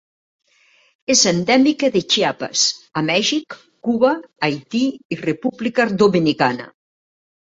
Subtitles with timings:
[1.15, 2.63] És endèmica de Chiapas
[3.01, 3.55] a Mèxic,
[3.89, 4.13] Cuba,
[4.47, 4.81] Haití
[5.17, 6.67] i República Dominicana.